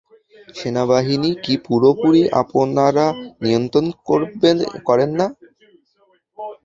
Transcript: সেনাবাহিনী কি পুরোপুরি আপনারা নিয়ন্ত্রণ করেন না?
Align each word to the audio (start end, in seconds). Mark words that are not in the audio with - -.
সেনাবাহিনী 0.55 1.29
কি 1.43 1.53
পুরোপুরি 1.65 2.21
আপনারা 2.41 3.05
নিয়ন্ত্রণ 3.43 3.85
করেন 4.87 5.09
না? 5.19 5.27